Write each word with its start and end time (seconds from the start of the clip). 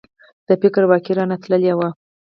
د 0.47 0.49
فکر 0.61 0.83
واګي 0.87 1.13
رانه 1.17 1.35
تللي 1.43 1.73
وو. 1.77 1.89